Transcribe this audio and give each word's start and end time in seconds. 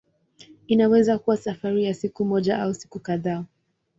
Inaweza 0.67 1.19
kuwa 1.19 1.37
safari 1.37 1.83
ya 1.83 1.93
siku 1.93 2.25
moja 2.25 2.59
au 2.61 2.73
siku 2.73 2.99
kadhaa. 2.99 3.45